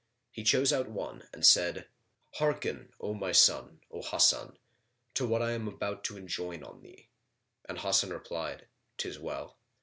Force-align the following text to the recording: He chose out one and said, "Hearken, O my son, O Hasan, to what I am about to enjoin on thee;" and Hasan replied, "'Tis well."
He 0.31 0.41
chose 0.43 0.73
out 0.73 0.87
one 0.89 1.27
and 1.31 1.45
said, 1.45 1.87
"Hearken, 2.37 2.91
O 2.99 3.13
my 3.13 3.31
son, 3.31 3.81
O 3.91 4.01
Hasan, 4.01 4.57
to 5.13 5.27
what 5.27 5.43
I 5.43 5.51
am 5.51 5.67
about 5.67 6.03
to 6.05 6.17
enjoin 6.17 6.63
on 6.63 6.81
thee;" 6.81 7.09
and 7.65 7.77
Hasan 7.77 8.09
replied, 8.09 8.65
"'Tis 8.97 9.19
well." 9.19 9.59